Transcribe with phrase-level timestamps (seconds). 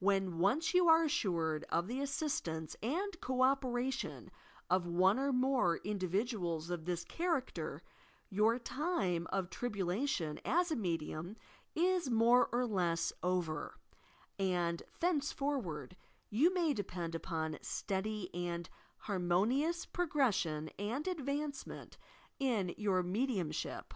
[0.00, 4.32] When once you are assured of the assistance and co operation
[4.68, 7.80] of one or more iudiv iduals of this char acter,
[8.28, 11.36] your time of tribulation as a medium
[11.76, 13.78] is more or less over,
[14.36, 15.96] and thenceforward
[16.28, 18.68] you may depend upon steady and
[19.02, 21.96] harmonious progression and advancement
[22.40, 23.94] in your mediumship.